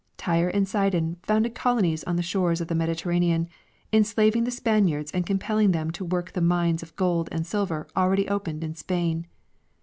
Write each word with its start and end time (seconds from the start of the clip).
Tyre 0.17 0.47
and 0.49 0.67
Sidon 0.67 1.17
founded 1.21 1.53
colonies 1.53 2.03
on 2.05 2.15
the 2.15 2.23
shores 2.23 2.59
of 2.59 2.67
the 2.67 2.73
Mediter 2.73 3.05
ranean, 3.07 3.45
enslaving 3.93 4.45
the 4.45 4.49
S]3aniards 4.51 5.11
and 5.13 5.27
compelling 5.27 5.73
them 5.73 5.91
to 5.91 6.03
work 6.03 6.31
the 6.31 6.41
mines 6.41 6.81
of 6.81 6.95
gold 6.95 7.29
and 7.31 7.45
silver 7.45 7.85
already 7.95 8.27
opened 8.27 8.63
in 8.63 8.73
Spain. 8.73 9.27